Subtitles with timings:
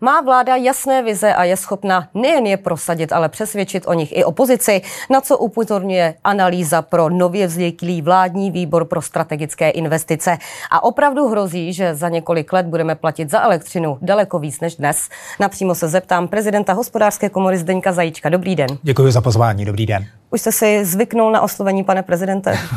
[0.00, 4.24] Má vláda jasné vize a je schopna nejen je prosadit, ale přesvědčit o nich i
[4.24, 10.38] opozici, na co upozorňuje analýza pro nově vzniklý vládní výbor pro strategické investice.
[10.70, 15.08] A opravdu hrozí, že za několik let budeme platit za elektřinu daleko víc než dnes.
[15.40, 18.28] Napřímo se zeptám prezidenta hospodářské komory Zdeňka Zajíčka.
[18.28, 18.68] Dobrý den.
[18.82, 20.06] Děkuji za pozvání, dobrý den.
[20.30, 22.58] Už jste si zvyknul na oslovení, pane prezidente?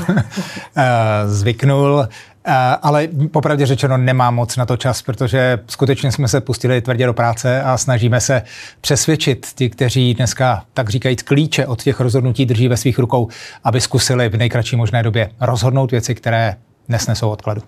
[0.76, 2.08] Eh, zvyknul.
[2.46, 7.06] Eh, ale popravdě řečeno nemám moc na to čas, protože skutečně jsme se pustili tvrdě
[7.06, 8.42] do práce a snažíme se
[8.82, 13.28] přesvědčit ty, kteří dneska, tak říkají, klíče od těch rozhodnutí drží ve svých rukou,
[13.64, 16.56] aby zkusili v nejkratší možné době rozhodnout věci, které
[16.88, 17.62] nesnesou odkladu.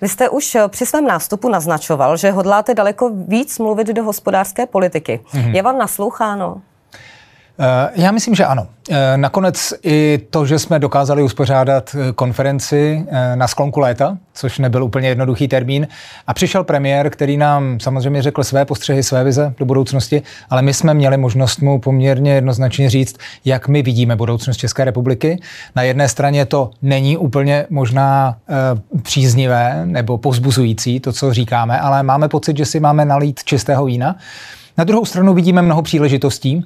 [0.00, 5.20] Vy jste už při svém nástupu naznačoval, že hodláte daleko víc mluvit do hospodářské politiky.
[5.32, 5.54] Mm-hmm.
[5.54, 6.60] Je vám nasloucháno?
[7.60, 8.66] Eh, já myslím, že ano.
[8.90, 14.84] Eh, nakonec i to, že jsme dokázali uspořádat eh, konferenci na sklonku léta, což nebyl
[14.84, 15.88] úplně jednoduchý termín,
[16.26, 20.74] a přišel premiér, který nám samozřejmě řekl své postřehy, své vize do budoucnosti, ale my
[20.74, 25.40] jsme měli možnost mu poměrně jednoznačně říct, jak my vidíme budoucnost České republiky.
[25.76, 28.36] Na jedné straně to není úplně možná
[29.02, 34.16] příznivé nebo pozbuzující, to, co říkáme, ale máme pocit, že si máme nalít čistého vína.
[34.78, 36.64] Na druhou stranu vidíme mnoho příležitostí,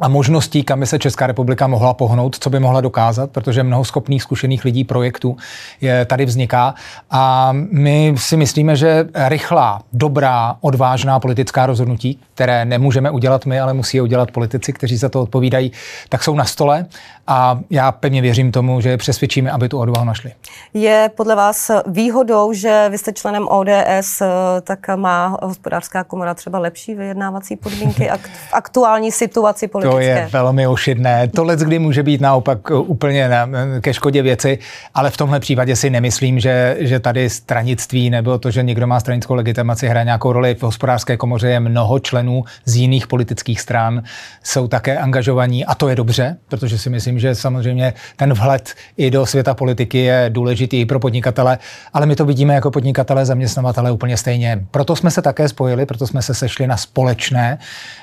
[0.00, 3.84] a možností, kam by se Česká republika mohla pohnout, co by mohla dokázat, protože mnoho
[3.84, 5.36] schopných, zkušených lidí projektů
[5.80, 6.74] je, tady vzniká.
[7.10, 13.72] A my si myslíme, že rychlá, dobrá, odvážná politická rozhodnutí, které nemůžeme udělat my, ale
[13.74, 15.72] musí je udělat politici, kteří za to odpovídají,
[16.08, 16.86] tak jsou na stole
[17.26, 20.32] a já pevně věřím tomu, že přesvědčíme, aby tu odvahu našli.
[20.74, 24.22] Je podle vás výhodou, že vy jste členem ODS,
[24.62, 28.10] tak má hospodářská komora třeba lepší vyjednávací podmínky
[28.48, 30.14] v aktuální situaci politické?
[30.14, 31.28] To je velmi ošidné.
[31.28, 33.48] Tohle kdy může být naopak úplně na,
[33.80, 34.58] ke škodě věci,
[34.94, 39.00] ale v tomhle případě si nemyslím, že, že tady stranictví nebo to, že někdo má
[39.00, 40.54] stranickou legitimaci, hraje nějakou roli.
[40.54, 44.02] V hospodářské komoře je mnoho členů z jiných politických stran,
[44.42, 49.10] jsou také angažovaní a to je dobře, protože si myslím, že samozřejmě ten vhled i
[49.10, 51.58] do světa politiky je důležitý i pro podnikatele,
[51.92, 54.64] ale my to vidíme jako podnikatele, zaměstnavatele úplně stejně.
[54.70, 57.58] Proto jsme se také spojili, proto jsme se sešli na společné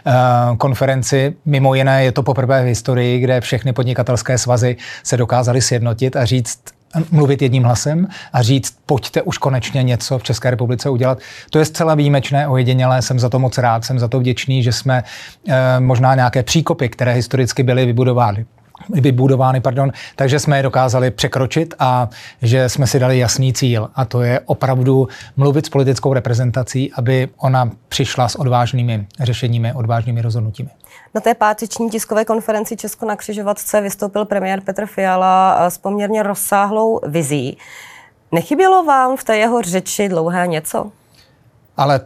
[0.05, 5.17] uh, konferenci mimo Mimo jiné je to poprvé v historii, kde všechny podnikatelské svazy se
[5.17, 6.59] dokázaly sjednotit a říct,
[7.11, 11.19] mluvit jedním hlasem a říct, pojďte už konečně něco v České republice udělat.
[11.49, 14.71] To je zcela výjimečné, ojedinělé, jsem za to moc rád, jsem za to vděčný, že
[14.71, 15.03] jsme
[15.47, 18.45] e, možná nějaké příkopy, které historicky byly vybudovány,
[18.89, 22.09] vybudovány, pardon, takže jsme je dokázali překročit a
[22.41, 27.29] že jsme si dali jasný cíl a to je opravdu mluvit s politickou reprezentací, aby
[27.37, 30.69] ona přišla s odvážnými řešeními, odvážnými rozhodnutími.
[31.15, 36.99] Na té páteční tiskové konferenci Česko na křižovatce vystoupil premiér Petr Fiala s poměrně rozsáhlou
[37.07, 37.57] vizí.
[38.31, 40.91] Nechybělo vám v té jeho řeči dlouhé něco?
[41.77, 41.99] Ale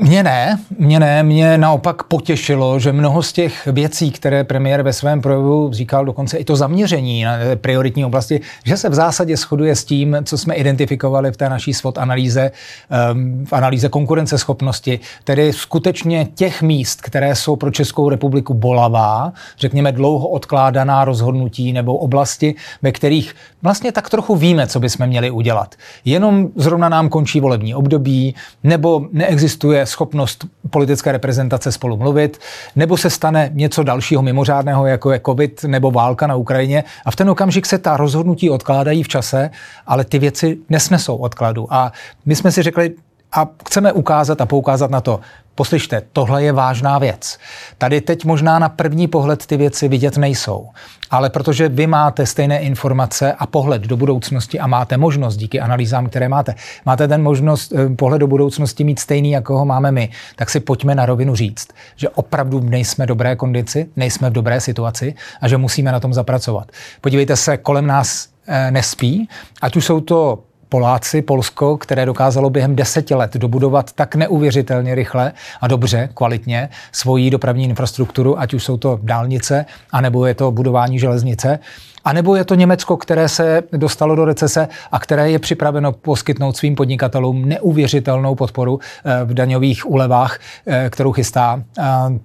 [0.00, 4.92] mně ne, mě ne, mě naopak potěšilo, že mnoho z těch věcí, které premiér ve
[4.92, 9.76] svém projevu říkal, dokonce i to zaměření na prioritní oblasti, že se v zásadě shoduje
[9.76, 12.50] s tím, co jsme identifikovali v té naší SWOT analýze,
[12.90, 19.92] ehm, v analýze konkurenceschopnosti, tedy skutečně těch míst, které jsou pro Českou republiku bolavá, řekněme
[19.92, 25.74] dlouho odkládaná rozhodnutí nebo oblasti, ve kterých vlastně tak trochu víme, co bychom měli udělat.
[26.04, 32.38] Jenom zrovna nám končí volební období, nebo neexistuje neexistuje schopnost politické reprezentace spolu mluvit,
[32.76, 37.16] nebo se stane něco dalšího mimořádného, jako je COVID nebo válka na Ukrajině a v
[37.16, 39.50] ten okamžik se ta rozhodnutí odkládají v čase,
[39.86, 41.66] ale ty věci nesnesou odkladu.
[41.70, 41.92] A
[42.26, 42.94] my jsme si řekli,
[43.36, 45.20] a chceme ukázat a poukázat na to,
[45.56, 47.38] poslyšte, tohle je vážná věc.
[47.78, 50.68] Tady teď možná na první pohled ty věci vidět nejsou,
[51.10, 56.06] ale protože vy máte stejné informace a pohled do budoucnosti a máte možnost díky analýzám,
[56.06, 56.54] které máte,
[56.86, 60.60] máte ten možnost eh, pohled do budoucnosti mít stejný, jako ho máme my, tak si
[60.60, 65.48] pojďme na rovinu říct, že opravdu nejsme v dobré kondici, nejsme v dobré situaci a
[65.48, 66.72] že musíme na tom zapracovat.
[67.00, 69.28] Podívejte se, kolem nás eh, nespí,
[69.62, 75.32] ať už jsou to Poláci, Polsko, které dokázalo během deseti let dobudovat tak neuvěřitelně rychle
[75.60, 80.98] a dobře, kvalitně svoji dopravní infrastrukturu, ať už jsou to dálnice, anebo je to budování
[80.98, 81.58] železnice,
[82.06, 86.56] a nebo je to Německo, které se dostalo do recese a které je připraveno poskytnout
[86.56, 91.62] svým podnikatelům neuvěřitelnou podporu eh, v daňových úlevách, eh, kterou chystá.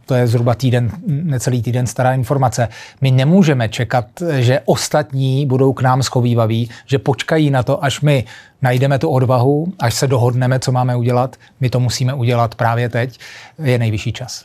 [0.06, 2.68] To je zhruba týden, necelý týden stará informace.
[3.02, 4.06] My nemůžeme čekat,
[4.40, 8.24] že ostatní budou k nám schovývaví, že počkají na to, až my
[8.62, 11.36] najdeme tu odvahu, až se dohodneme, co máme udělat.
[11.60, 13.20] My to musíme udělat právě teď.
[13.64, 14.44] Je nejvyšší čas.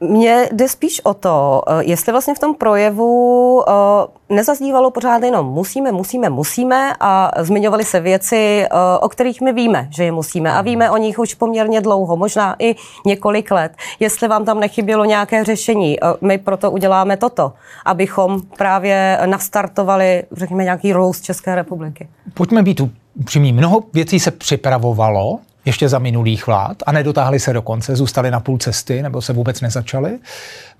[0.00, 5.46] Mně jde spíš o to, eh, jestli vlastně v tom projevu eh, nezazdívalo pořád jenom
[5.46, 8.68] musíme, musíme, musíme a zmiňovaly se věci, eh,
[9.00, 12.56] o kterých my víme, že je musíme a víme o nich už poměrně dlouho, možná
[12.58, 13.72] i několik let.
[14.00, 17.52] Jestli vám tam nechybělo nějaké řešení, my proto uděláme toto,
[17.84, 22.08] abychom právě nastartovali, řekněme, nějaký růst České republiky.
[22.34, 22.80] Pojďme být
[23.20, 23.52] upřímní.
[23.52, 28.40] Mnoho věcí se připravovalo, ještě za minulých vlád a nedotáhli se do konce, zůstali na
[28.40, 30.18] půl cesty nebo se vůbec nezačali.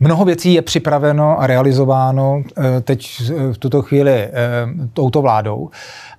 [0.00, 4.30] Mnoho věcí je připraveno a realizováno eh, teď eh, v tuto chvíli eh,
[4.92, 5.70] touto vládou,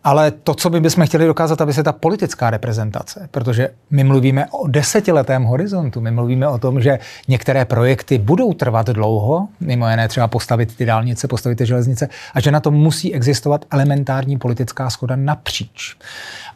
[0.03, 4.45] ale to, co my bychom chtěli dokázat, aby se ta politická reprezentace, protože my mluvíme
[4.51, 10.07] o desetiletém horizontu, my mluvíme o tom, že některé projekty budou trvat dlouho, mimo jiné
[10.07, 14.89] třeba postavit ty dálnice, postavit ty železnice, a že na to musí existovat elementární politická
[14.89, 15.95] schoda napříč.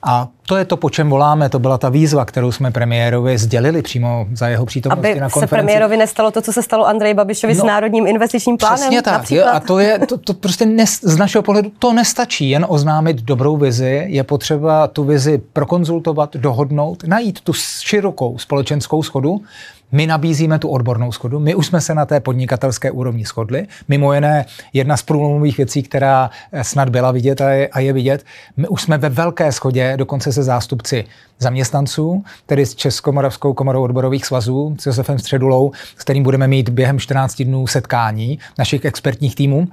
[0.04, 1.50] A to je to, po čem voláme.
[1.50, 5.50] To byla ta výzva, kterou jsme premiérovi sdělili přímo za jeho přítomnosti Aby na konferenci.
[5.50, 8.80] se premiérovi nestalo to, co se stalo Andreji Babišovi no, s Národním investičním plánem.
[8.80, 9.14] Přesně tak.
[9.14, 9.52] Například.
[9.52, 13.58] a to je to, to prostě nes, z našeho pohledu to nestačí jen oznámit dobrou
[13.58, 14.06] vizi.
[14.08, 19.42] Je potřeba tu vizi prokonzultovat, dohodnout, najít tu širokou společenskou schodu,
[19.92, 21.40] my nabízíme tu odbornou schodu.
[21.40, 23.68] My už jsme se na té podnikatelské úrovni shodli.
[23.88, 26.30] Mimo jiné, jedna z průlomových věcí, která
[26.62, 28.26] snad byla vidět a je, a je vidět,
[28.58, 31.06] my už jsme ve velké schodě, dokonce se zástupci
[31.40, 37.00] zaměstnanců, tedy s Českomoravskou komorou odborových svazů, s Josefem Středulou, s kterým budeme mít během
[37.00, 39.68] 14 dnů setkání našich expertních týmů.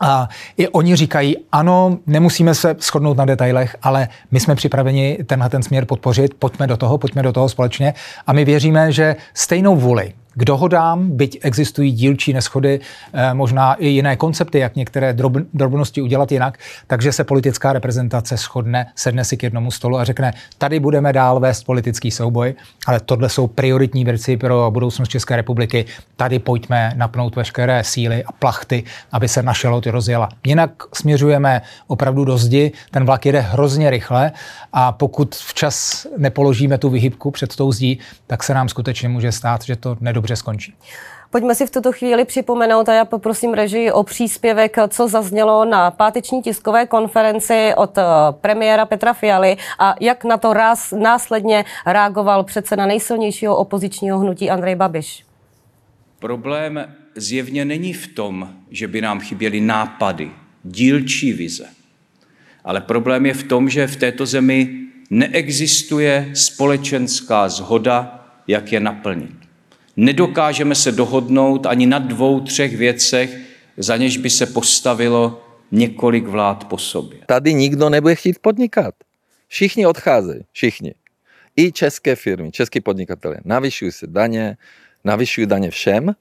[0.00, 5.48] A i oni říkají, ano, nemusíme se shodnout na detailech, ale my jsme připraveni tenhle
[5.48, 7.94] ten směr podpořit, pojďme do toho, pojďme do toho společně.
[8.26, 13.88] A my věříme, že stejnou vůli k dohodám, byť existují dílčí neschody, eh, možná i
[13.88, 15.16] jiné koncepty, jak některé
[15.54, 20.32] drobnosti udělat jinak, takže se politická reprezentace shodne, sedne si k jednomu stolu a řekne,
[20.58, 22.54] tady budeme dál vést politický souboj,
[22.86, 25.84] ale tohle jsou prioritní věci pro budoucnost České republiky.
[26.16, 30.28] Tady pojďme napnout veškeré síly a plachty, aby se naše loď rozjela.
[30.46, 34.32] Jinak směřujeme opravdu do zdi, ten vlak jede hrozně rychle
[34.72, 39.64] a pokud včas nepoložíme tu vyhybku před tou zdí, tak se nám skutečně může stát,
[39.64, 40.74] že to nedobře dobře skončí.
[41.30, 45.90] Pojďme si v tuto chvíli připomenout a já poprosím režii o příspěvek, co zaznělo na
[45.90, 48.02] páteční tiskové konferenci od eh,
[48.40, 54.74] premiéra Petra Fialy a jak na to ráz následně reagoval předseda nejsilnějšího opozičního hnutí Andrej
[54.74, 55.24] Babiš.
[56.18, 60.30] Problém zjevně není v tom, že by nám chyběly nápady,
[60.64, 61.68] dílčí vize.
[62.64, 64.68] Ale problém je v tom, že v této zemi
[65.10, 69.47] neexistuje společenská zhoda, jak je naplnit.
[70.00, 73.38] Nedokážeme se dohodnout ani na dvou, třech věcech,
[73.76, 75.42] za něž by se postavilo
[75.72, 77.18] několik vlád po sobě.
[77.26, 78.94] Tady nikdo nebude chtít podnikat.
[79.48, 80.94] Všichni odcházejí, všichni.
[81.56, 83.36] I české firmy, český podnikatelé.
[83.44, 84.56] Navyšují se daně,
[85.04, 86.14] navyšují daně všem,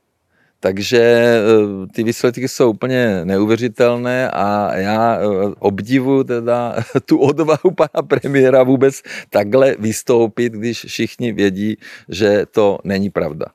[0.59, 5.25] takže eh, ty výsledky jsou úplně neuvěřitelné a já eh,
[5.59, 6.75] obdivu teda
[7.05, 11.77] tu odvahu pana premiéra vůbec takhle vystoupit, když všichni vědí,
[12.09, 13.45] že to není pravda.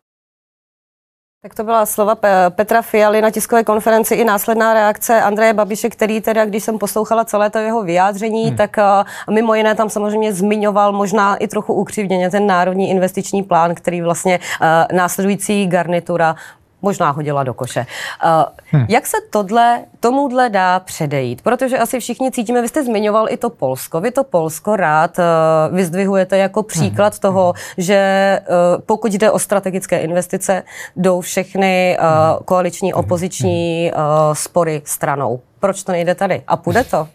[1.44, 2.16] Tak to byla slova
[2.48, 7.24] Petra Fialy na tiskové konferenci i následná reakce Andreje Babiše, který teda, když jsem poslouchala
[7.24, 8.56] celé to jeho vyjádření, hmm.
[8.56, 8.76] tak
[9.30, 14.40] mimo jiné tam samozřejmě zmiňoval možná i trochu ukřivněně ten národní investiční plán, který vlastně
[14.92, 16.36] následující garnitura
[16.82, 17.86] možná hodila do koše.
[18.24, 18.30] Uh,
[18.70, 18.86] hmm.
[18.88, 21.42] Jak se tohle, tomuhle dá předejít?
[21.42, 24.00] Protože asi všichni cítíme, vy jste zmiňoval i to Polsko.
[24.00, 27.20] Vy to Polsko rád uh, vyzdvihujete jako příklad hmm.
[27.20, 30.62] toho, že uh, pokud jde o strategické investice,
[30.96, 35.40] jdou všechny uh, koaliční, opoziční uh, spory stranou.
[35.60, 36.42] Proč to nejde tady?
[36.46, 37.08] A půjde to?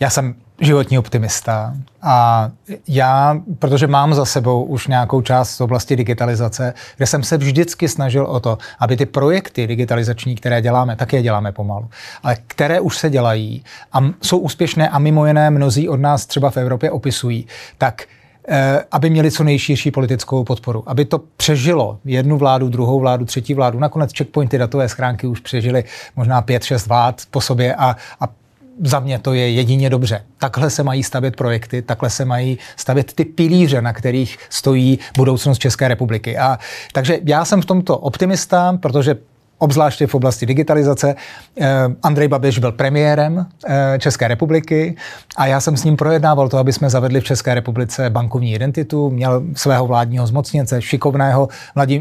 [0.00, 2.50] Já jsem životní optimista a
[2.88, 7.88] já, protože mám za sebou už nějakou část z oblasti digitalizace, kde jsem se vždycky
[7.88, 11.88] snažil o to, aby ty projekty digitalizační, které děláme, tak je děláme pomalu,
[12.22, 16.50] ale které už se dělají a jsou úspěšné a mimo jiné mnozí od nás třeba
[16.50, 17.46] v Evropě opisují,
[17.78, 18.02] tak
[18.48, 20.82] eh, aby měli co nejširší politickou podporu.
[20.86, 23.78] Aby to přežilo jednu vládu, druhou vládu, třetí vládu.
[23.78, 25.84] Nakonec checkpointy datové schránky už přežily
[26.16, 28.41] možná pět, šest vlád po sobě a, a
[28.82, 30.22] za mě to je jedině dobře.
[30.38, 35.58] Takhle se mají stavět projekty, takhle se mají stavět ty pilíře, na kterých stojí budoucnost
[35.58, 36.38] České republiky.
[36.38, 36.58] A
[36.92, 39.16] takže já jsem v tomto optimista, protože
[39.62, 41.14] obzvláště v oblasti digitalizace.
[41.60, 41.68] Eh,
[42.02, 44.96] Andrej Babiš byl premiérem eh, České republiky
[45.36, 49.10] a já jsem s ním projednával to, aby jsme zavedli v České republice bankovní identitu.
[49.10, 51.48] Měl svého vládního zmocněnce, šikovného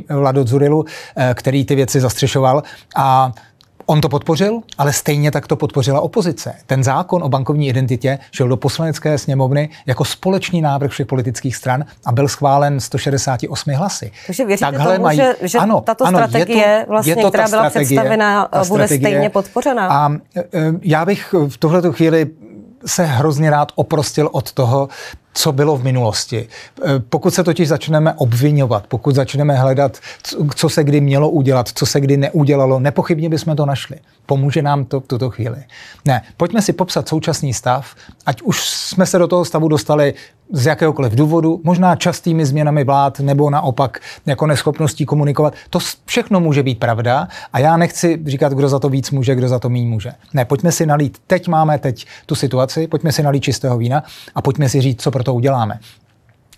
[0.10, 0.86] Vlado Zurilu,
[1.16, 2.64] eh, který ty věci zastřešoval
[2.96, 3.32] a
[3.92, 6.56] On to podpořil, ale stejně tak to podpořila opozice.
[6.66, 11.86] Ten zákon o bankovní identitě šel do poslanecké sněmovny jako společný návrh všech politických stran
[12.06, 14.12] a byl schválen 168 hlasy.
[14.28, 17.16] Takže věříte Takhle tomu, mají, že, že ano, tato ano, strategie, je to, vlastně, je
[17.16, 19.88] to která byla představena, bude stejně podpořena?
[19.88, 20.44] A e,
[20.82, 22.28] já bych v tuhleto chvíli
[22.86, 24.90] se hrozně rád oprostil od toho,
[25.34, 26.48] co bylo v minulosti.
[26.86, 29.98] E, pokud se totiž začneme obvinovat, pokud začneme hledat,
[30.56, 33.98] co se kdy mělo udělat, co se kdy neudělalo, nepochybně bychom to našli.
[34.26, 35.58] Pomůže nám to v tuto chvíli.
[36.06, 37.96] Ne, pojďme si popsat současný stav,
[38.26, 40.14] ať už jsme se do toho stavu dostali
[40.52, 45.54] z jakéhokoliv důvodu, možná častými změnami vlád nebo naopak jako neschopností komunikovat.
[45.70, 49.48] To všechno může být pravda a já nechci říkat, kdo za to víc může, kdo
[49.48, 50.12] za to méně může.
[50.34, 54.04] Ne, pojďme si nalít, teď máme teď tu situaci, pojďme si nalít čistého vína
[54.36, 55.80] a pojďme si říct, co pro to uděláme.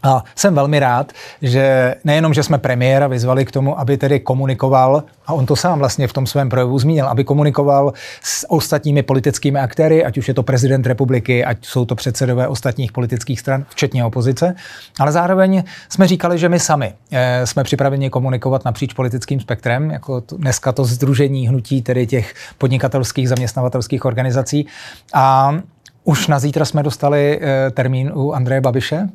[0.05, 5.03] A jsem velmi rád, že nejenom, že jsme premiéra vyzvali k tomu, aby tedy komunikoval,
[5.27, 9.59] a on to sám vlastně v tom svém projevu zmínil, aby komunikoval s ostatními politickými
[9.59, 14.05] aktéry, ať už je to prezident republiky, ať jsou to předsedové ostatních politických stran, včetně
[14.05, 14.55] opozice,
[14.99, 20.21] ale zároveň jsme říkali, že my sami eh, jsme připraveni komunikovat napříč politickým spektrem, jako
[20.21, 24.67] to, dneska to združení hnutí tedy těch podnikatelských zaměstnavatelských organizací.
[25.13, 25.55] A
[26.03, 29.07] už na zítra jsme dostali e, termín u Andreje Babiše, e,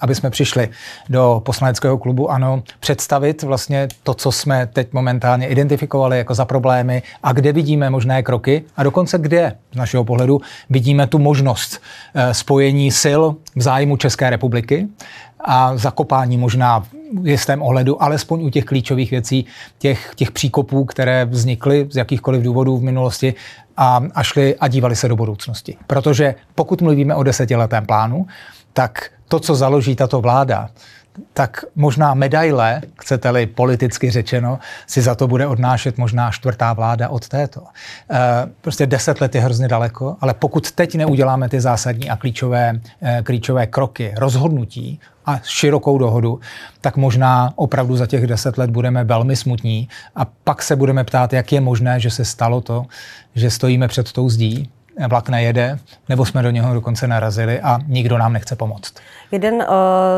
[0.00, 0.68] aby jsme přišli
[1.08, 2.30] do poslaneckého klubu.
[2.30, 7.90] ANO představit vlastně to, co jsme teď momentálně identifikovali jako za problémy a kde vidíme
[7.90, 10.40] možné kroky a dokonce kde z našeho pohledu
[10.70, 11.80] vidíme tu možnost
[12.14, 13.22] e, spojení sil
[13.56, 14.88] v zájmu České republiky
[15.44, 16.86] a zakopání možná
[17.20, 19.46] v jistém ohledu, alespoň u těch klíčových věcí,
[19.78, 23.34] těch, těch příkopů, které vznikly z jakýchkoliv důvodů v minulosti
[23.76, 25.76] a, a šli a dívali se do budoucnosti.
[25.86, 28.26] Protože pokud mluvíme o desetiletém plánu,
[28.72, 30.70] tak to, co založí tato vláda,
[31.32, 37.28] tak možná medaile, chcete-li politicky řečeno, si za to bude odnášet možná čtvrtá vláda od
[37.28, 37.60] této.
[37.60, 38.18] E,
[38.60, 43.22] prostě deset let je hrozně daleko, ale pokud teď neuděláme ty zásadní a klíčové, e,
[43.22, 46.40] klíčové kroky, rozhodnutí a širokou dohodu,
[46.80, 51.32] tak možná opravdu za těch deset let budeme velmi smutní a pak se budeme ptát,
[51.32, 52.86] jak je možné, že se stalo to,
[53.34, 54.70] že stojíme před tou zdí,
[55.08, 58.94] vlak nejede, nebo jsme do něho dokonce narazili a nikdo nám nechce pomoct.
[59.32, 59.62] Jeden uh,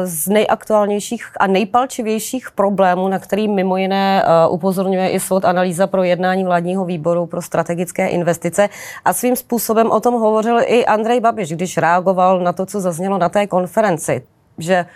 [0.04, 6.02] z nejaktuálnějších a nejpalčivějších problémů, na který mimo jiné uh, upozorňuje i soud analýza pro
[6.02, 8.68] jednání vládního výboru pro strategické investice
[9.04, 13.18] a svým způsobem o tom hovořil i Andrej Babiš, když reagoval na to, co zaznělo
[13.18, 14.22] na té konferenci
[14.58, 14.86] že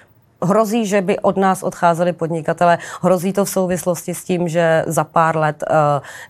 [0.42, 2.78] hrozí, že by od nás odcházeli podnikatele.
[3.02, 5.76] Hrozí to v souvislosti s tím, že za pár let uh,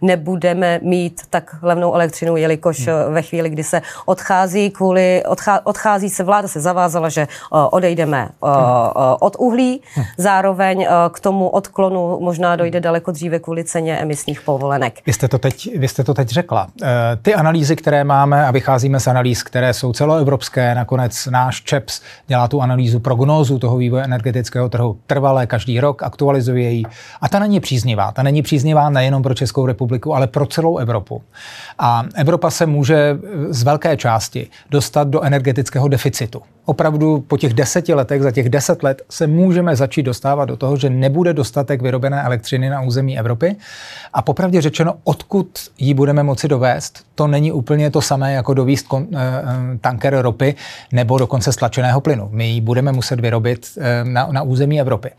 [0.09, 6.11] nebudeme mít tak levnou elektřinu, jelikož uh, ve chvíli, kdy se odchází kvůli, odchá, odchází
[6.11, 8.51] se, vláda se zavázala, že uh, odejdeme uh,
[9.21, 9.83] od uhlí.
[10.17, 15.01] Zároveň uh, k tomu odklonu možná dojde daleko dříve kvůli ceně emisních povolenek.
[15.07, 16.67] Vy jste to teď, vy jste to teď řekla.
[17.23, 22.49] Ty analýzy, které máme a vycházíme z analýz, které jsou celoevropské, nakonec náš ČEPS dělá
[22.49, 26.85] tu analýzu, prognózu toho vývoje energetického trhu trvalé každý rok, aktualizuje ji.
[27.21, 28.13] A ta není příznivá.
[28.13, 31.23] Ta není příznivá nejenom pro Českou republiku, ale pro celou Evropu.
[31.79, 37.95] A Evropa se může z velké části dostat do energetického deficitu opravdu po těch deseti
[37.95, 42.23] letech, za těch deset let se můžeme začít dostávat do toho, že nebude dostatek vyrobené
[42.23, 43.57] elektřiny na území Evropy.
[44.13, 48.87] A popravdě řečeno, odkud ji budeme moci dovést, to není úplně to samé, jako dovíst
[48.95, 50.55] eh, eh, tanker ropy
[50.93, 52.29] nebo dokonce stlačeného plynu.
[52.33, 55.11] My ji budeme muset vyrobit eh, na, na území Evropy.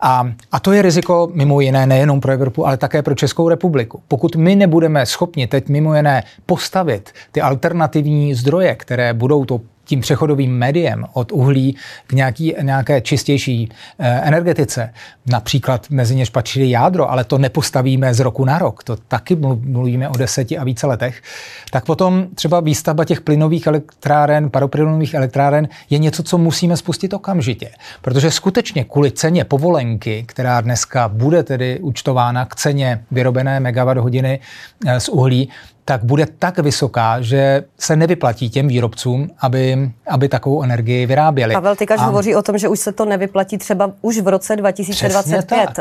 [0.00, 4.02] A, a to je riziko mimo jiné nejenom pro Evropu, ale také pro Českou republiku.
[4.08, 10.00] Pokud my nebudeme schopni teď mimo jiné postavit ty alternativní zdroje, které budou to tím
[10.00, 13.68] přechodovým médiem od uhlí k nějaký, nějaké čistější
[13.98, 14.94] eh, energetice,
[15.26, 20.08] například mezi něž patří jádro, ale to nepostavíme z roku na rok, to taky mluvíme
[20.08, 21.22] o deseti a více letech,
[21.70, 27.70] tak potom třeba výstavba těch plynových elektráren, paroplynových elektráren je něco, co musíme spustit okamžitě.
[28.02, 34.40] Protože skutečně kvůli ceně povolenky, která dneska bude tedy účtována k ceně vyrobené megawatt hodiny
[34.86, 35.48] eh, z uhlí,
[35.84, 41.54] tak bude tak vysoká, že se nevyplatí těm výrobcům, aby, aby takovou energii vyráběli.
[41.54, 42.04] Pavel Tykač a...
[42.04, 45.78] hovoří o tom, že už se to nevyplatí třeba už v roce 2025.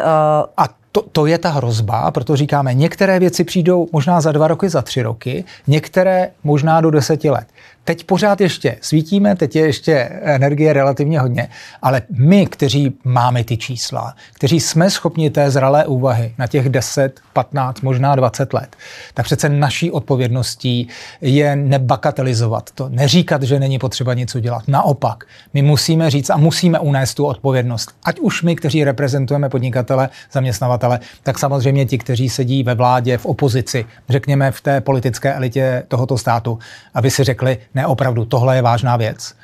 [0.58, 4.70] A to, to je ta hrozba, proto říkáme, některé věci přijdou možná za dva roky,
[4.70, 7.48] za tři roky, některé možná do deseti let.
[7.84, 9.94] Teď pořád ještě svítíme, teď je ještě
[10.24, 11.50] energie relativně hodně,
[11.82, 17.20] ale my, kteří máme ty čísla, kteří jsme schopni té zralé úvahy na těch 10,
[17.34, 18.76] 15, možná 20 let,
[19.14, 20.88] tak přece naší odpovědností
[21.22, 24.64] je nebakatelizovat to, neříkat, že není potřeba něco dělat.
[24.68, 27.92] Naopak, my musíme říct a musíme unést tu odpovědnost.
[28.04, 33.18] Ať už my, kteří reprezentujeme podnikatele, zaměstnavatele, dodavatele, tak samozřejmě ti, kteří sedí ve vládě,
[33.18, 36.60] v opozici, řekněme v té politické elitě tohoto státu,
[36.94, 39.36] aby si řekli, ne opravdu, tohle je vážná věc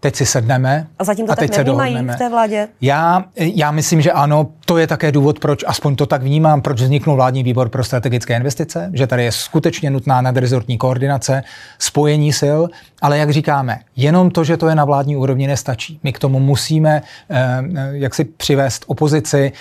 [0.00, 2.14] teď si sedneme a, zatím to a teď tak se dohodneme.
[2.14, 2.68] v té vládě?
[2.80, 6.80] Já, já myslím, že ano, to je také důvod, proč, aspoň to tak vnímám, proč
[6.80, 11.42] vzniknul vládní výbor pro strategické investice, že tady je skutečně nutná nadrezortní koordinace,
[11.78, 12.60] spojení sil,
[13.02, 16.00] ale jak říkáme, jenom to, že to je na vládní úrovni, nestačí.
[16.02, 19.52] My k tomu musíme eh, eh jak si přivést opozici,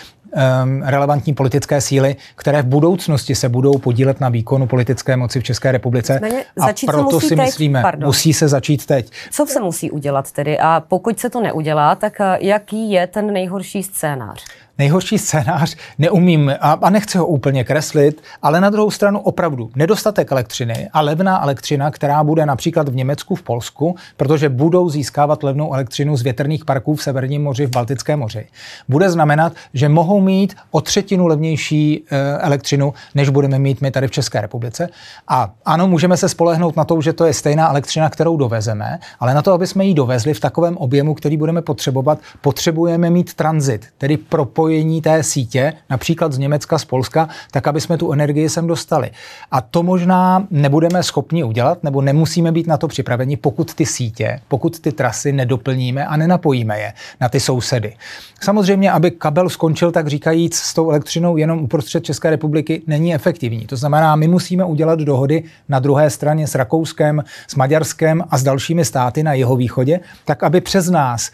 [0.81, 5.71] relevantní politické síly, které v budoucnosti se budou podílet na výkonu politické moci v České
[5.71, 6.19] republice.
[6.61, 8.07] a proto si teď, myslíme, pardon.
[8.07, 9.11] musí se začít teď.
[9.31, 10.59] Co se musí udělat tedy?
[10.59, 14.45] A pokud se to neudělá, tak eh, jaký je ten nejhorší scénář?
[14.79, 20.31] Nejhorší scénář neumím a, a nechci ho úplně kreslit, ale na druhou stranu opravdu nedostatek
[20.31, 25.73] elektřiny a levná elektřina, která bude například v Německu, v Polsku, protože budou získávat levnou
[25.73, 28.47] elektřinu z větrných parků v Severním moři, v Baltickém moři,
[28.89, 34.07] bude znamenat, že mohou mít o třetinu levnější e, elektřinu, než budeme mít my tady
[34.07, 34.89] v České republice.
[35.27, 39.33] A ano, můžeme se spolehnout na to, že to je stejná elektřina, kterou dovezeme, ale
[39.33, 43.85] na to, aby jsme ji dovezli v takovém objemu, který budeme potřebovat, potřebujeme mít tranzit,
[43.97, 48.49] tedy propojení propojení té sítě, například z Německa, z Polska, tak aby jsme tu energii
[48.49, 49.11] sem dostali.
[49.51, 54.39] A to možná nebudeme schopni udělat, nebo nemusíme být na to připraveni, pokud ty sítě,
[54.47, 57.95] pokud ty trasy nedoplníme a nenapojíme je na ty sousedy.
[58.41, 63.65] Samozřejmě, aby kabel skončil, tak říkajíc, s tou elektřinou jenom uprostřed České republiky není efektivní.
[63.65, 68.43] To znamená, my musíme udělat dohody na druhé straně s Rakouskem, s Maďarskem a s
[68.43, 71.31] dalšími státy na jeho východě, tak aby přes nás e,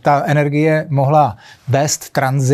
[0.00, 1.36] ta energie mohla
[1.68, 2.53] vést tranzit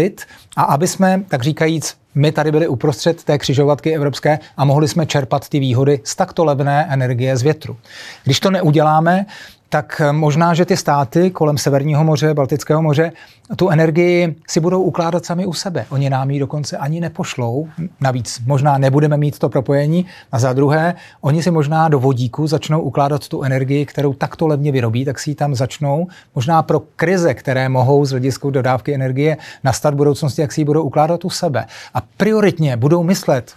[0.56, 5.06] a aby jsme, tak říkajíc, my tady byli uprostřed té křižovatky evropské a mohli jsme
[5.06, 7.76] čerpat ty výhody z takto levné energie z větru.
[8.24, 9.26] Když to neuděláme,
[9.70, 13.12] tak eh, možná, že ty státy kolem Severního moře, Baltického moře,
[13.56, 15.86] tu energii si budou ukládat sami u sebe.
[15.90, 17.68] Oni nám ji dokonce ani nepošlou.
[18.00, 20.06] Navíc možná nebudeme mít to propojení.
[20.32, 24.72] A za druhé, oni si možná do vodíku začnou ukládat tu energii, kterou takto levně
[24.72, 26.06] vyrobí, tak si ji tam začnou.
[26.34, 30.64] Možná pro krize, které mohou z hlediska dodávky energie nastat v budoucnosti, jak si ji
[30.64, 31.66] budou ukládat u sebe.
[31.94, 33.52] A prioritně budou myslet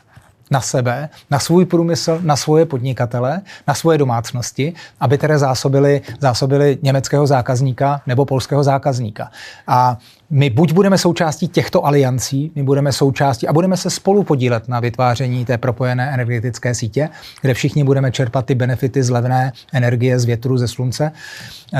[0.53, 6.77] na sebe, na svůj průmysl, na svoje podnikatele, na svoje domácnosti, aby tedy zásobili, zásobili
[6.81, 9.31] německého zákazníka nebo polského zákazníka.
[9.67, 9.97] A
[10.29, 14.79] my buď budeme součástí těchto aliancí, my budeme součástí a budeme se spolu podílet na
[14.79, 17.09] vytváření té propojené energetické sítě,
[17.41, 21.11] kde všichni budeme čerpat ty benefity z levné energie, z větru, ze slunce,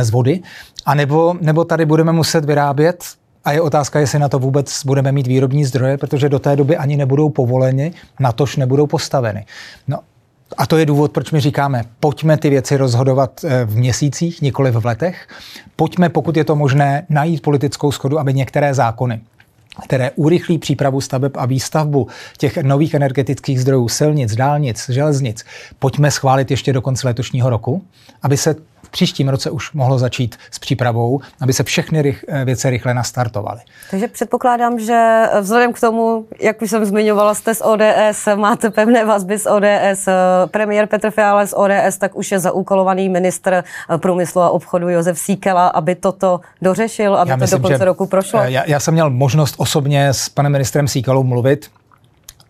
[0.02, 0.42] z vody,
[0.86, 3.04] a nebo, nebo tady budeme muset vyrábět
[3.46, 6.78] a je otázka, jestli na to vůbec budeme mít výrobní zdroje, protože do té doby
[6.78, 9.46] ani nebudou povoleni, natož nebudou postaveny.
[9.88, 10.00] No,
[10.58, 14.72] a to je důvod, proč my říkáme, pojďme ty věci rozhodovat eh, v měsících, nikoli
[14.72, 15.28] v letech.
[15.76, 19.22] Pojďme, pokud je to možné, najít politickou schodu, aby některé zákony,
[19.84, 25.46] které urychlí přípravu staveb a výstavbu těch nových energetických zdrojů, silnic, dálnic, železnic,
[25.80, 27.84] pojďme schválit ještě do konce letošního roku,
[28.22, 28.56] aby se
[28.94, 33.60] příštím roce už mohlo začít s přípravou, aby se všechny rych, eh, věci rychle nastartovaly.
[33.92, 39.06] Takže předpokládám, že vzhledem k tomu, jak už jsem zmiňovala, jste z ODS, máte pevné
[39.06, 40.14] vazby z ODS, eh,
[40.48, 45.20] premiér Petr Fiala z ODS, tak už je zaúkolovaný ministr eh, průmyslu a obchodu Josef
[45.20, 48.40] Síkela, aby toto dořešil, aby já to myslím, do konce roku prošlo.
[48.40, 51.70] Já, já jsem měl možnost osobně s panem ministrem Síkelou mluvit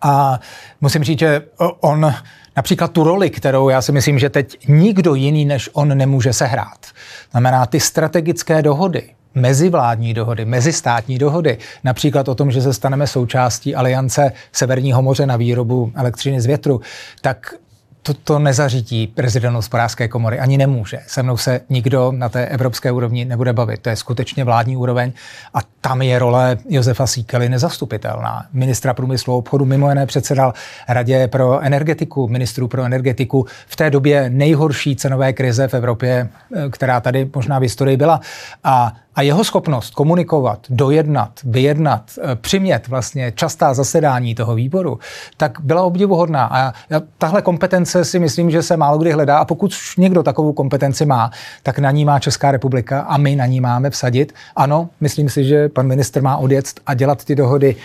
[0.02, 0.40] a
[0.82, 1.42] musím říct, že
[1.80, 2.14] on
[2.56, 6.86] například tu roli, kterou já si myslím, že teď nikdo jiný než on nemůže sehrát.
[7.32, 13.76] Znamená ty strategické dohody, mezivládní dohody, mezistátní dohody, například o tom, že se staneme součástí
[13.76, 16.82] aliance Severního moře na výrobu elektřiny z větru,
[17.22, 17.56] tak
[18.04, 21.00] to, to nezařídí prezident hospodářské komory, ani nemůže.
[21.08, 23.82] Se mnou se nikdo na té evropské úrovni nebude bavit.
[23.82, 25.12] To je skutečně vládní úroveň
[25.54, 28.46] a tam je role Josefa Síkely nezastupitelná.
[28.54, 30.54] Ministra průmyslu a obchodu mimo jiné předsedal
[30.88, 36.70] Radě pro energetiku, ministru pro energetiku v té době nejhorší cenové krize v Evropě, eh,
[36.70, 38.22] která tady možná v historii byla.
[38.64, 45.00] A a jeho schopnost komunikovat, dojednat, vyjednat, eh, přimět vlastně častá zasedání toho výboru,
[45.38, 46.46] tak byla obdivuhodná.
[46.46, 46.74] A
[47.18, 49.38] tahle kompetence si myslím, že se málo kdy hledá.
[49.38, 51.32] A pokud už někdo takovou kompetenci má,
[51.64, 54.34] tak na ní má Česká republika a my na ní máme vsadit.
[54.56, 57.76] Ano, myslím si, že pan minister má odjet a dělat ty dohody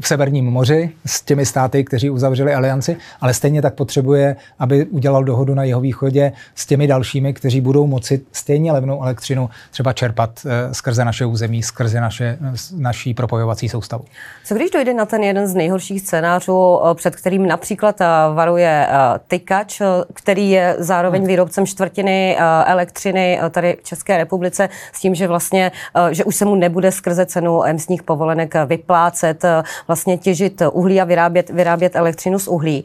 [0.00, 5.24] v Severním moři s těmi státy, kteří uzavřeli alianci, ale stejně tak potřebuje, aby udělal
[5.24, 10.30] dohodu na jeho východě s těmi dalšími, kteří budou moci stejně levnou elektřinu třeba čerpat
[10.46, 12.38] eh, skrze naše území, skrze naše,
[12.76, 14.04] naší propojovací soustavu.
[14.44, 18.86] Co když dojde na ten jeden z nejhorších scénářů, eh, před kterým například eh, varuje
[19.28, 19.82] Tykač,
[20.14, 25.72] který je zároveň výrobcem čtvrtiny elektřiny tady v České republice, s tím, že vlastně,
[26.10, 29.44] že už se mu nebude skrze cenu emisních povolenek vyplácet
[29.86, 32.84] vlastně těžit uhlí a vyrábět, vyrábět elektřinu z uhlí.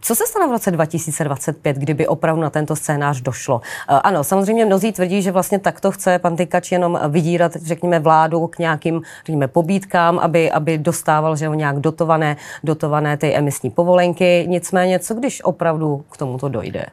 [0.00, 3.60] Co se stane v roce 2025, kdyby opravdu na tento scénář došlo?
[3.88, 8.58] Ano, samozřejmě mnozí tvrdí, že vlastně takto chce pan Tykač jenom vydírat, řekněme, vládu k
[8.58, 14.44] nějakým, řekněme, pobídkám, aby, aby dostával, že nějak dotované, dotované ty emisní povolenky.
[14.48, 16.86] Nicméně, co když opravdu k tomuto dojde?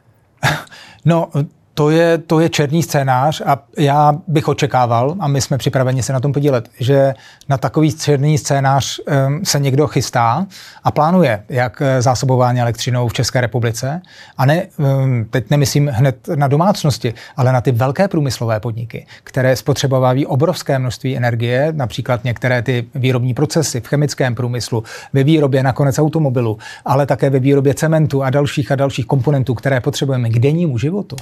[1.06, 1.30] No,
[1.78, 6.14] to je, to je černý scénář a já bych očekával, a my jsme připraveni se
[6.14, 7.14] na tom podílet, že
[7.50, 10.46] na takový černý scénář um, se někdo chystá
[10.84, 14.02] a plánuje, jak eh, zásobování elektřinou v České republice.
[14.38, 19.56] A ne, um, teď nemyslím hned na domácnosti, ale na ty velké průmyslové podniky, které
[19.56, 26.00] spotřebovávají obrovské množství energie, například některé ty výrobní procesy v chemickém průmyslu, ve výrobě nakonec
[26.00, 30.78] automobilu, ale také ve výrobě cementu a dalších a dalších komponentů, které potřebujeme k dennímu
[30.78, 31.16] životu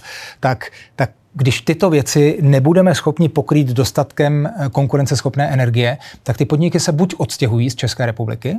[0.46, 6.80] tak, tak když tyto věci nebudeme schopni pokrýt dostatkem eh, konkurenceschopné energie, tak ty podniky
[6.80, 8.58] se buď odstěhují z České republiky,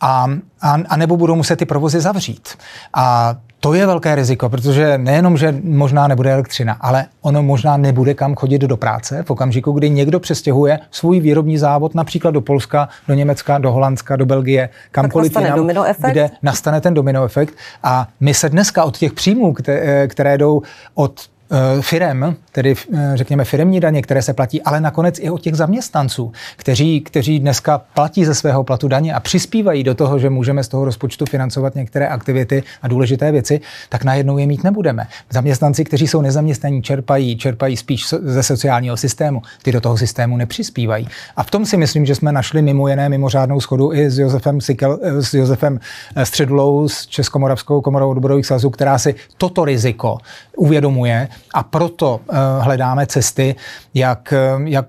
[0.00, 0.26] a,
[0.60, 2.48] a, a nebo budou muset ty provozy zavřít.
[2.94, 8.14] A to je velké riziko, protože nejenom, že možná nebude elektřina, ale ono možná nebude
[8.14, 12.88] kam chodit do práce v okamžiku, kdy někdo přestěhuje svůj výrobní závod například do Polska,
[13.08, 15.68] do Německa, do Holandska, do Belgie, kamkoliv jinam,
[16.10, 17.54] kde nastane ten domino efekt.
[17.82, 20.62] A my se dneska od těch příjmů, které, které jdou
[20.94, 21.31] od Eh,
[21.80, 26.32] firem, tedy eh, řekněme firemní daně, které se platí, ale nakonec i od těch zaměstnanců,
[26.56, 30.68] kteří, kteří dneska platí ze svého platu daně a přispívají do toho, že můžeme z
[30.68, 35.06] toho rozpočtu financovat některé aktivity a důležité věci, tak najednou je mít nebudeme.
[35.30, 41.08] Zaměstnanci, kteří jsou nezaměstnaní, čerpají, čerpají spíš ze sociálního systému, ty do toho systému nepřispívají.
[41.36, 44.60] A v tom si myslím, že jsme našli mimo jiné mimořádnou schodu i s Josefem,
[44.60, 45.80] Sikel, eh, s Josefem
[46.24, 50.18] Středulou z Českomoravskou komorou odborových svazů, která si toto riziko
[50.56, 53.54] uvědomuje a proto uh, hledáme cesty,
[53.94, 54.86] jak, uh, jak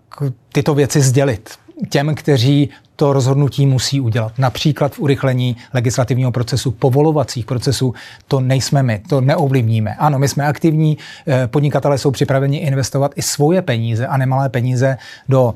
[0.52, 1.50] tyto věci sdělit
[1.89, 4.34] těm, kteří to rozhodnutí musí udělat.
[4.38, 7.94] Například v urychlení legislativního procesu, povolovacích procesů,
[8.28, 9.96] to nejsme my, to neovlivníme.
[9.96, 14.98] Ano, my jsme aktivní, eh, podnikatelé jsou připraveni investovat i svoje peníze a nemalé peníze
[15.30, 15.54] do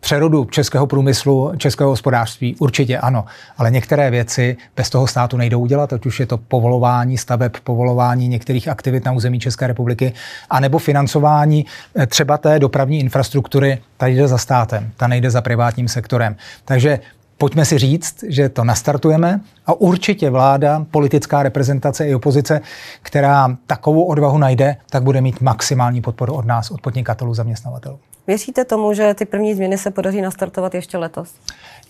[0.00, 3.24] přerodu českého průmyslu, českého hospodářství, určitě ano,
[3.58, 8.28] ale některé věci bez toho státu nejdou udělat, ať už je to povolování staveb, povolování
[8.28, 10.12] některých aktivit na území České republiky,
[10.50, 15.88] anebo financování eh, třeba té dopravní infrastruktury, ta jde za státem, ta nejde za privátním
[15.88, 16.36] sektorem.
[16.64, 17.00] Takže
[17.38, 22.60] pojďme si říct, že to nastartujeme a určitě vláda, politická reprezentace i opozice,
[23.02, 27.98] která takovou odvahu najde, tak bude mít maximální podporu od nás, od podnikatelů, zaměstnavatelů.
[28.28, 31.34] Věříte tomu, že ty první změny se podaří nastartovat ještě letos?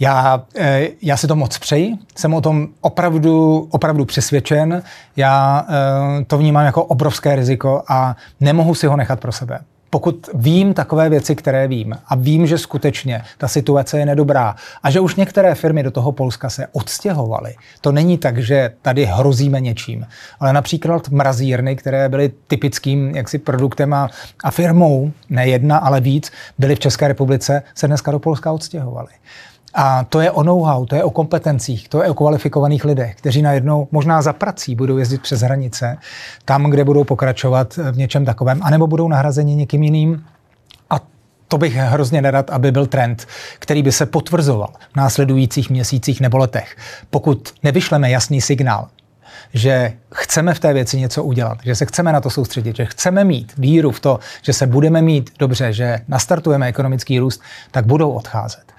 [0.01, 4.83] Já, eh, já si to moc přeji, jsem o tom opravdu, opravdu přesvědčen.
[5.16, 10.31] Já eh, to vnímám jako obrovské riziko a nemohu si ho nechat pro sebe pokud
[10.35, 15.01] vím takové věci, které vím a vím, že skutečně ta situace je nedobrá a že
[15.01, 20.07] už některé firmy do toho Polska se odstěhovaly, to není tak, že tady hrozíme něčím,
[20.40, 24.09] ale například mrazírny, které byly typickým jaksi produktem a,
[24.44, 29.11] a firmou, ne jedna, ale víc, byly v České republice, se dneska do Polska odstěhovaly.
[29.81, 33.43] A to je o know-how, to je o kompetencích, to je o kvalifikovaných lidech, kteří
[33.43, 35.97] najednou možná za prací budou jezdit přes hranice,
[36.45, 40.25] tam, kde budou pokračovat v něčem takovém, anebo budou nahrazeni někým jiným.
[40.91, 41.01] A
[41.49, 43.27] to bych hrozně nerad, aby byl trend,
[43.59, 46.77] který by se potvrzoval v následujících měsících nebo letech.
[47.11, 48.88] Pokud nevyšleme jasný signál,
[49.55, 53.25] že chceme v té věci něco udělat, že se chceme na to soustředit, že chceme
[53.25, 58.11] mít víru v to, že se budeme mít dobře, že nastartujeme ekonomický růst, tak budou
[58.11, 58.73] odcházet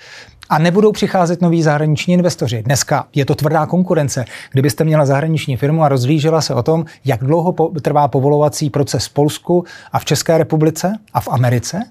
[0.50, 2.64] a nebudou přicházet noví zahraniční investoři.
[2.64, 4.26] Dneska je to tvrdá konkurence.
[4.52, 9.06] Kdybyste měla zahraniční firmu a rozlížela se o tom, jak dlouho po, trvá povolovací proces
[9.06, 11.84] v Polsku a v České republice a v Americe,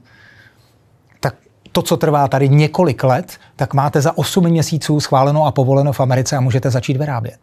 [1.21, 1.35] tak
[1.73, 6.01] to, co trvá tady několik let, tak máte za 8 měsíců schváleno a povoleno v
[6.01, 7.39] Americe a můžete začít vyrábět.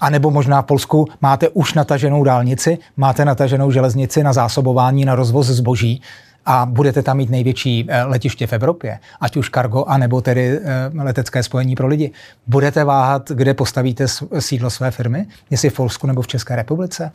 [0.00, 5.14] A nebo možná v Polsku máte už nataženou dálnici, máte nataženou železnici na zásobování, na
[5.14, 6.02] rozvoz zboží,
[6.46, 11.02] a budete tam mít největší eh, letiště v Evropě, ať už kargo, anebo tedy eh,
[11.02, 12.10] letecké spojení pro lidi.
[12.46, 14.06] Budete váhat, kde postavíte
[14.38, 17.12] sídlo své firmy, jestli v Polsku nebo v České republice?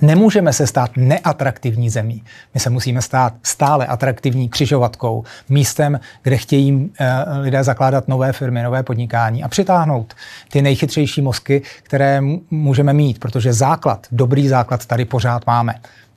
[0.00, 2.22] Nemůžeme se stát neatraktivní zemí.
[2.54, 8.62] My se musíme stát stále atraktivní křižovatkou, místem, kde chtějí eh, lidé zakládat nové firmy,
[8.62, 10.14] nové podnikání a přitáhnout
[10.52, 12.20] ty nejchytřejší mozky, které
[12.50, 15.74] můžeme mít, protože základ, dobrý základ tady pořád máme.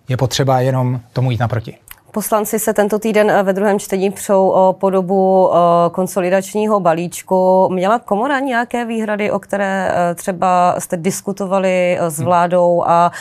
[0.10, 1.78] Je potřeba jenom tomu jít naproti.
[2.16, 5.50] Poslanci se tento týden ve druhém čtení přou o podobu
[5.92, 7.70] konsolidačního balíčku.
[7.74, 12.26] Měla komora nějaké výhrady, o které třeba jste diskutovali s hmm.
[12.26, 13.12] vládou a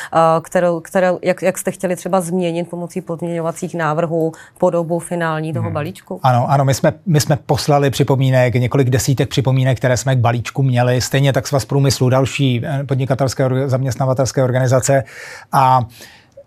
[0.43, 5.75] kterou, kterou, jak, jak jste chtěli třeba změnit pomocí podměňovacích návrhů podobu finální toho hmm.
[5.75, 6.21] balíčku?
[6.23, 10.63] Ano, ano, my jsme, my jsme poslali připomínek, několik desítek připomínek, které jsme k balíčku
[10.63, 15.05] měli, stejně tak svaz průmyslu, další eh, podnikatelské zaměstnavatelské organizace
[15.53, 15.81] a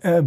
[0.05, 0.21] eh,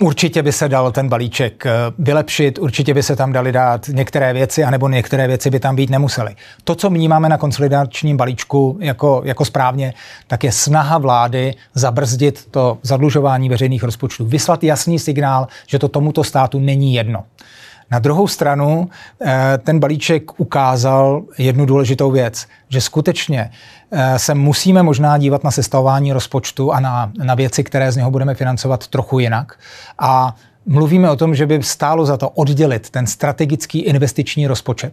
[0.00, 4.32] Určitě by se dal ten balíček eh, vylepšit, určitě by se tam dali dát některé
[4.32, 6.36] věci, anebo některé věci by tam být nemusely.
[6.64, 9.94] To, co vnímáme na konsolidačním balíčku jako, jako správně,
[10.26, 16.24] tak je snaha vlády zabrzdit to zadlužování veřejných rozpočtů, vyslat jasný signál, že to tomuto
[16.24, 17.24] státu není jedno.
[17.90, 18.88] Na druhou stranu
[19.20, 23.50] eh, ten balíček ukázal jednu důležitou věc, že skutečně
[23.90, 28.10] eh, se musíme možná dívat na sestavování rozpočtu a na, na věci, které z něho
[28.10, 29.58] budeme financovat trochu jinak.
[29.98, 34.92] A mluvíme o tom, že by stálo za to oddělit ten strategický investiční rozpočet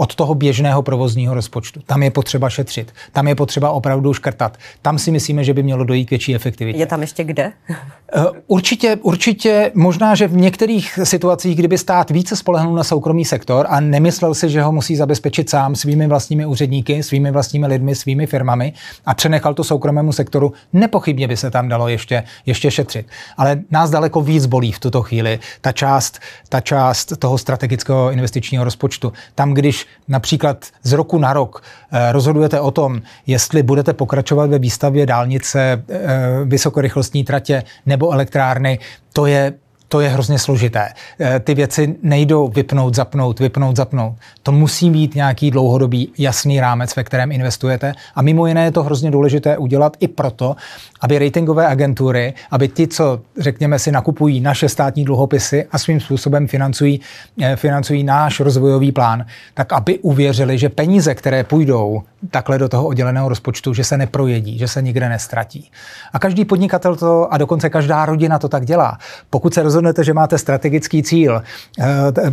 [0.00, 1.80] od toho běžného provozního rozpočtu.
[1.86, 4.56] Tam je potřeba šetřit, tam je potřeba opravdu škrtat.
[4.82, 6.78] Tam si myslíme, že by mělo dojít k větší efektivitě.
[6.78, 7.52] Je tam ještě kde?
[7.70, 13.66] Eh, určitě, určitě, možná, že v některých situacích, kdyby stát více spolehnul na soukromý sektor
[13.68, 18.26] a nemyslel si, že ho musí zabezpečit sám svými vlastními úředníky, svými vlastními lidmi, svými
[18.26, 18.72] firmami
[19.06, 23.06] a přenechal to soukromému sektoru, nepochybně by se tam dalo ještě, ještě šetřit.
[23.36, 28.64] Ale nás daleko víc bolí v tuto chvíli ta část, ta část toho strategického investičního
[28.64, 29.12] rozpočtu.
[29.34, 34.58] Tam, když například z roku na rok eh, rozhodujete o tom, jestli budete pokračovat ve
[34.58, 36.08] výstavbě dálnice, eh,
[36.44, 38.78] vysokorychlostní tratě nebo elektrárny,
[39.12, 39.52] to je
[39.88, 40.88] to je hrozně složité.
[41.20, 44.14] Eh, ty věci nejdou vypnout, zapnout, vypnout, zapnout.
[44.42, 47.94] To musí být nějaký dlouhodobý jasný rámec, ve kterém investujete.
[48.14, 50.56] A mimo jiné je to hrozně důležité udělat i proto,
[51.00, 56.48] aby ratingové agentury, aby ti, co řekněme si nakupují naše státní dluhopisy a svým způsobem
[56.48, 57.00] financují,
[57.42, 62.86] eh, financují náš rozvojový plán, tak aby uvěřili, že peníze, které půjdou takhle do toho
[62.86, 65.70] odděleného rozpočtu, že se neprojedí, že se nikde nestratí.
[66.12, 68.98] A každý podnikatel to, a dokonce každá rodina to tak dělá.
[69.30, 71.42] Pokud se rozhodnete, že máte strategický cíl
[71.78, 71.84] eh,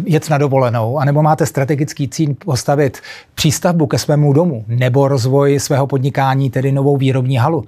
[0.05, 3.01] jet na dovolenou, anebo máte strategický cíl postavit
[3.35, 7.65] přístavbu ke svému domu, nebo rozvoj svého podnikání, tedy novou výrobní halu,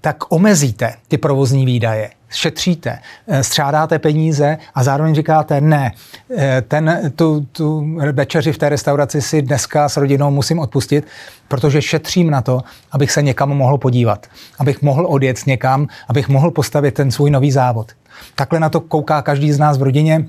[0.00, 5.92] tak omezíte ty provozní výdaje, šetříte, eh, střádáte peníze a zároveň říkáte, ne,
[6.36, 11.06] eh, ten, tu, tu večeři v té restauraci si dneska s rodinou musím odpustit,
[11.48, 12.60] protože šetřím na to,
[12.92, 14.26] abych se někam mohl podívat,
[14.58, 17.92] abych mohl odjet někam, abych mohl postavit ten svůj nový závod.
[18.34, 20.24] Takhle na to kouká každý z nás v rodině,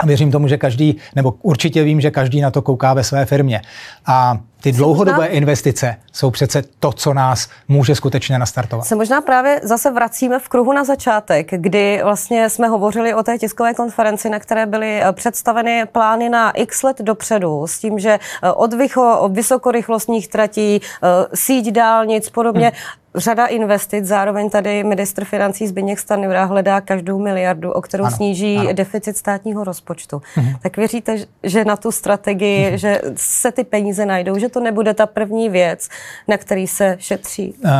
[0.00, 3.26] a věřím tomu, že každý, nebo určitě vím, že každý na to kouká ve své
[3.26, 3.62] firmě.
[4.06, 8.86] A ty dlouhodobé investice jsou přece to, co nás může skutečně nastartovat.
[8.86, 13.38] Se možná právě zase vracíme v kruhu na začátek, kdy vlastně jsme hovořili o té
[13.38, 18.10] tiskové konferenci, na které byly eh, představeny plány na x let dopředu, s tím, že
[18.42, 22.66] eh, od, vycho, vysokorychlostních tratí, eh, síť dálnic, podobně.
[22.66, 28.16] Hmm řada investic, zároveň tady ministr financí Zbigněk Stanjura hledá každou miliardu, o kterou ano,
[28.16, 28.72] sníží ano.
[28.72, 30.22] deficit státního rozpočtu.
[30.36, 30.54] Mhm.
[30.62, 32.78] Tak věříte, že na tu strategii, mhm.
[32.78, 35.88] že se ty peníze najdou, že to nebude ta první věc,
[36.28, 37.54] na který se šetří?
[37.64, 37.70] Uh,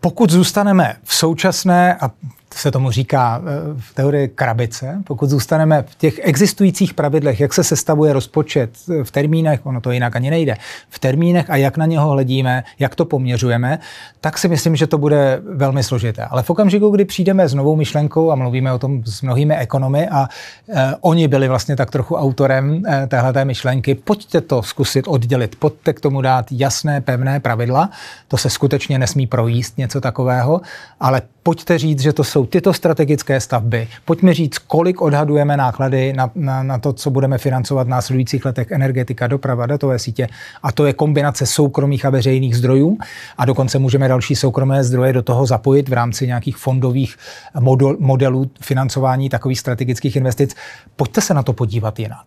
[0.00, 2.10] pokud zůstaneme v současné a
[2.54, 5.02] se tomu říká eh, v teorii krabice.
[5.04, 8.70] Pokud zůstaneme v těch existujících pravidlech, jak se sestavuje rozpočet
[9.02, 10.56] v termínech, ono to jinak ani nejde,
[10.90, 13.78] v termínech a jak na něho hledíme, jak to poměřujeme,
[14.20, 16.24] tak si myslím, že to bude velmi složité.
[16.24, 20.08] Ale v okamžiku, kdy přijdeme s novou myšlenkou a mluvíme o tom s mnohými ekonomy
[20.08, 20.28] a
[20.68, 25.92] eh, oni byli vlastně tak trochu autorem eh, téhleté myšlenky, pojďte to zkusit oddělit, pojďte
[25.92, 27.90] k tomu dát jasné, pevné pravidla,
[28.28, 30.60] to se skutečně nesmí projíst něco takového,
[31.00, 33.88] ale pojďte říct, že to jsou tyto strategické stavby.
[34.04, 38.70] Pojďme říct, kolik odhadujeme náklady na, na, na to, co budeme financovat v následujících letech
[38.70, 40.28] energetika, doprava, datové sítě.
[40.62, 42.98] A to je kombinace soukromých a veřejných zdrojů.
[43.38, 47.16] A dokonce můžeme další soukromé zdroje do toho zapojit v rámci nějakých fondových
[47.60, 50.54] model, modelů financování takových strategických investic.
[50.96, 52.26] Pojďte se na to podívat jinak.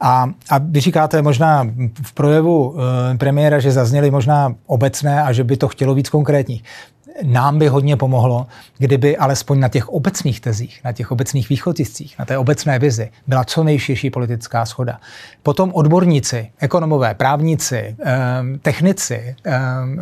[0.00, 1.66] A, a vy říkáte možná
[2.02, 2.74] v projevu
[3.14, 6.64] e, premiéra, že zazněly možná obecné a že by to chtělo víc konkrétních
[7.22, 8.46] nám by hodně pomohlo,
[8.78, 13.44] kdyby alespoň na těch obecných tezích, na těch obecných východiscích, na té obecné vizi byla
[13.44, 15.00] co nejširší politická schoda.
[15.42, 20.00] Potom odborníci, ekonomové, právníci, ehm, technici, ehm,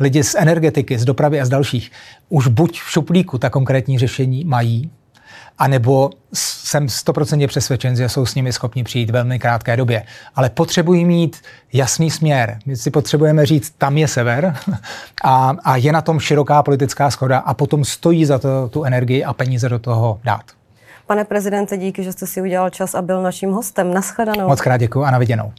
[0.00, 1.90] lidi z energetiky, z dopravy a z dalších
[2.28, 4.90] už buď v šuplíku ta konkrétní řešení mají,
[5.58, 10.04] anebo jsem stoprocentně přesvědčen, že jsou s nimi schopni přijít velmi krátké době.
[10.34, 11.36] Ale potřebují mít
[11.72, 12.58] jasný směr.
[12.66, 14.56] My si potřebujeme říct, tam je sever
[15.24, 19.24] a, a je na tom široká politická schoda a potom stojí za to tu energii
[19.24, 20.44] a peníze do toho dát.
[21.06, 23.94] Pane prezidente, díky, že jste si udělal čas a byl naším hostem.
[23.94, 24.48] Naschledanou.
[24.48, 25.52] Moc krát děkuji a na viděnou.